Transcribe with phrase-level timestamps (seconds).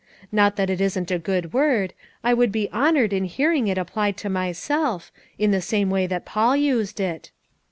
[0.31, 1.93] Not that it isn't a good word;
[2.23, 5.91] I w r ould be honored in hearing it applied to myself— in the same
[5.91, 7.29] way that Paul used it."